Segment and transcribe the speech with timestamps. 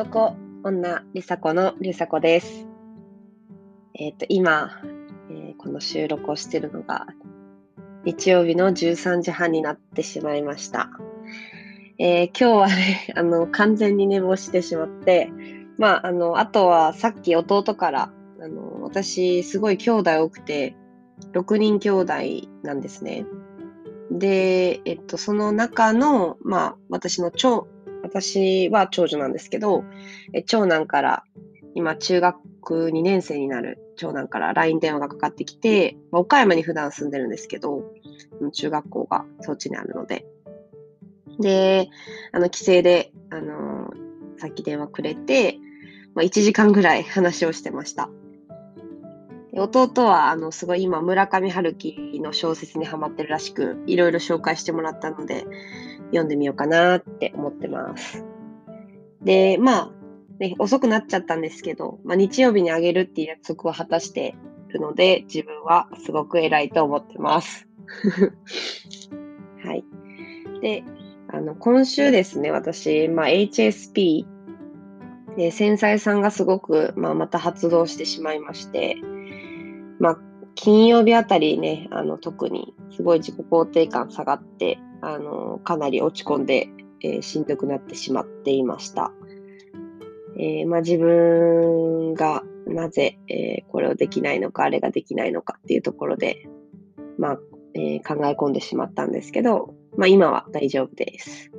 [0.00, 2.66] 男、女、りさこのりさこです。
[3.92, 4.80] えっ、ー、と、今、
[5.28, 7.06] えー、この収録をしてるのが、
[8.06, 10.88] 日曜日の13時半になってしまいました。
[11.98, 15.30] えー、今日はね、 あの、完全に寝坊してしまって、
[15.76, 20.76] まあ、あの、あとはさっき弟から、あの、私、すごい兄弟多くて、
[21.34, 22.14] 6人兄弟
[22.62, 23.26] なんですね。
[24.10, 27.68] で、えっと、その中の、まあ、私の長、
[28.10, 29.84] 私は長女なんですけど、
[30.32, 31.24] え長男から
[31.74, 37.84] 今中学2年生になる長男から LINE 電話がかかってきてま、岡山に普段住んでるんですけど、
[38.52, 40.26] 中学校がそっちにあるので。
[41.38, 41.88] で、
[42.32, 45.58] あの、帰省で、あのー、さっき電話くれて、
[46.14, 48.10] まあ、1時間ぐらい話をしてました。
[49.52, 55.46] 弟は、あの、すごい今、村上春樹の小説にハマってるらしく、いろいろ紹介してもらったので、
[56.10, 58.24] 読んでみようかなって思ってます。
[59.22, 59.90] で、まあ、
[60.38, 64.34] ね、遅くなっちゃったんですけど、まあ、日曜日にあげるっていう約束を果たして
[64.68, 67.68] るので、自分はすごく偉いと思ってます。
[69.62, 69.84] はい。
[70.62, 70.84] で、
[71.28, 74.24] あの、今週ですね、私、まあ、HSP、
[75.36, 78.96] で繊細さんがすごく、まあ、また発動してしまいまして、
[79.98, 80.18] まあ、
[80.54, 86.68] 金曜日あたりね、あの、特にすごい自己肯定感下がって、あの、かなり落ち込んで、
[87.02, 89.12] えー、しんどくなってしまっていました。
[90.36, 96.48] えー、まあ、自分がなぜ、え、これをできないのか、あれができないのかっていうところで、
[97.18, 97.40] まあ、
[97.74, 101.50] え、考え込んでしまったんですけど、まあ、今は大丈夫です。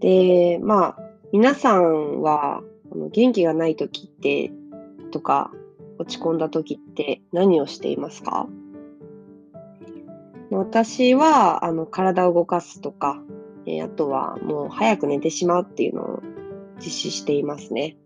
[0.00, 0.98] で、まあ、
[1.32, 2.62] 皆さんは、
[3.12, 4.52] 元気がない時って、
[5.10, 5.52] とか、
[5.98, 8.46] 落ち込んだ時って何をしていますか？
[10.50, 13.20] 私は、あの、体を動かすとか、
[13.66, 16.22] え、あとはもう早く寝てしまうっていうのを
[16.78, 17.96] 実施していますね。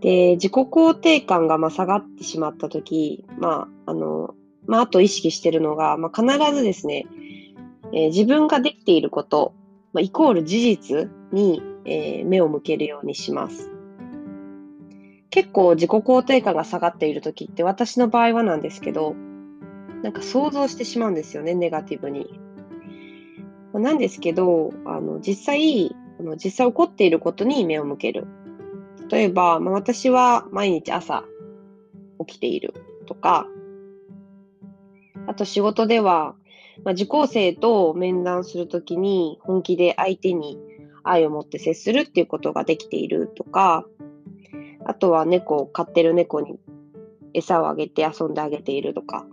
[0.00, 4.34] で、自己肯定感がまあ下がってしまったとき、まあ、あの、
[4.66, 7.06] まあ、あと意識してるのが、まあ、必ずですね、
[7.92, 9.54] えー、自分ができていること、
[9.92, 13.70] まあ、イコール事実に、えー、目を向けるようにします。
[15.30, 19.16] 結構自己肯定感が下がっているときって私の場合はなんですけど、
[20.04, 22.38] なんか想像してしまうんですよね、ネガティブに。
[23.72, 28.26] なんですけど、あの実際、あの実際起こっていることに目を向ける。
[29.10, 31.24] 例えば、まあ、私は毎日朝
[32.26, 32.74] 起きている
[33.06, 33.48] とか、
[35.26, 36.34] あと仕事では、
[36.84, 40.58] まあ、受講生と面談するときに本気で相手に
[41.02, 43.86] 愛を持って接するっていうことができているとか、
[44.84, 46.60] あとは猫を飼ってる猫に
[47.32, 49.24] 餌をあげて遊んであげているとか、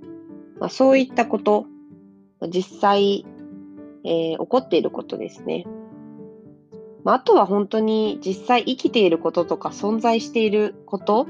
[0.61, 1.66] まあ、そういったこと、
[2.47, 3.25] 実際、
[4.03, 5.66] えー、起こっていることですね。
[7.03, 11.25] まあ、あとは本当に実際生きていることとか存在していること、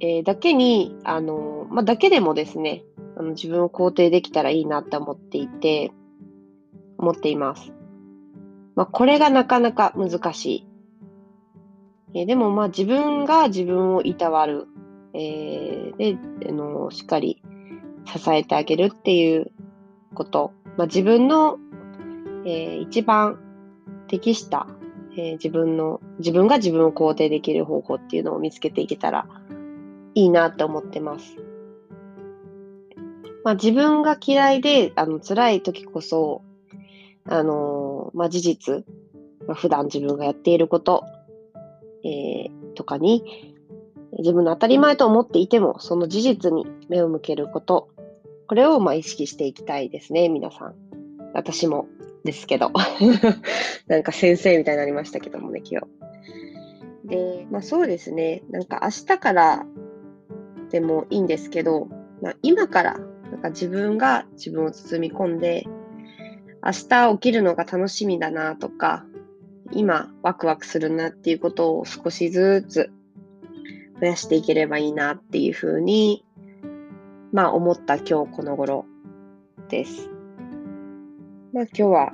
[0.00, 2.82] えー、だけに、あの、まあ、だけでもですね、
[3.14, 5.92] あの自分を肯定できたらいいなって思っていて、
[6.96, 7.74] 思っています。
[8.74, 10.66] まあ、これがなかなか難しい。
[12.14, 14.66] えー、でも、まあ、自分が自分をいたわる。
[15.12, 17.35] えー、で、あの、しっかり
[18.06, 19.50] 支えてあげるっていう
[20.14, 20.52] こと。
[20.76, 21.58] まあ、自分の、
[22.44, 23.38] えー、一番
[24.08, 24.66] 適した、
[25.16, 29.26] えー、自分の、自分が自分を肯定できる方法っていうのを見つけていけたら
[30.14, 31.36] いいなって思ってます。
[33.44, 36.42] まあ、自分が嫌いで、あの、辛い時こそ、
[37.28, 38.84] あのー、まあ、事実、
[39.46, 41.04] まあ、普段自分がやっていること、
[42.04, 43.54] えー、とかに、
[44.18, 47.88] 自分の当たり前と思っていても、その事実に目を向けること、
[48.48, 50.74] これをまあ意識していきたいですね、皆さん。
[51.34, 51.88] 私も
[52.24, 52.72] ですけど。
[53.88, 55.80] なんか先生みたいになりましたけどもね、今
[57.04, 57.08] 日。
[57.08, 59.66] で、まあそうですね、なんか明日から
[60.70, 61.88] でもいいんですけど、
[62.22, 62.98] まあ、今から
[63.30, 65.64] なんか自分が自分を包み込んで、
[66.64, 69.04] 明日起きるのが楽しみだなとか、
[69.72, 72.90] 今ワクワクするなっていうことを少しずつ
[74.00, 76.24] 増やしていければいいなっていうふうに、
[77.36, 78.86] まあ思った今日この頃
[79.68, 80.08] です。
[81.52, 82.12] まあ今日は、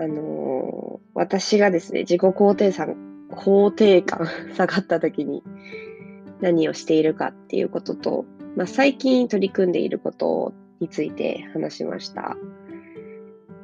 [0.00, 2.96] あのー、私がですね、自己肯定感、
[3.30, 4.26] 肯定感
[4.58, 5.44] 下がった時に
[6.40, 8.24] 何をしているかっていうことと、
[8.56, 12.36] まあ最近取り組んでいることについて話しました。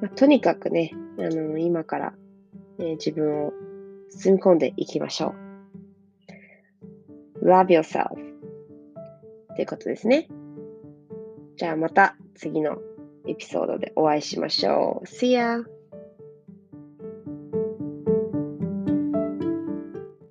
[0.01, 2.15] まあ、とにかくね、あのー、今から、
[2.79, 3.53] ね、自分を
[4.09, 5.35] 包み込んでいきましょ
[7.43, 7.49] う。
[7.49, 8.13] love yourself
[9.53, 10.29] っていうことですね。
[11.57, 12.79] じゃあまた次の
[13.27, 15.07] エピソードでお会いしましょう。
[15.07, 15.65] See ya!